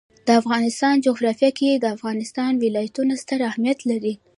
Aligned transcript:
د 0.27 0.29
افغانستان 0.41 0.93
جغرافیه 1.05 1.51
کې 1.59 1.69
د 1.73 1.85
افغانستان 1.95 2.51
ولايتونه 2.63 3.13
ستر 3.23 3.39
اهمیت 3.49 3.79
لري. 3.89 4.13